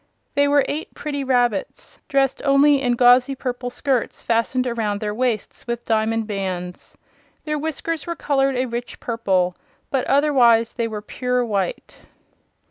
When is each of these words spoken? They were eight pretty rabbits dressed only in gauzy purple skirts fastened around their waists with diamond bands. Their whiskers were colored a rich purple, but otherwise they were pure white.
They 0.33 0.47
were 0.47 0.65
eight 0.67 0.95
pretty 0.95 1.23
rabbits 1.23 1.99
dressed 2.07 2.41
only 2.43 2.81
in 2.81 2.93
gauzy 2.95 3.35
purple 3.35 3.69
skirts 3.69 4.23
fastened 4.23 4.65
around 4.65 4.99
their 4.99 5.13
waists 5.13 5.67
with 5.67 5.85
diamond 5.85 6.25
bands. 6.25 6.97
Their 7.45 7.59
whiskers 7.59 8.07
were 8.07 8.15
colored 8.15 8.55
a 8.55 8.65
rich 8.65 8.99
purple, 8.99 9.55
but 9.91 10.07
otherwise 10.07 10.73
they 10.73 10.87
were 10.87 11.03
pure 11.03 11.45
white. 11.45 11.97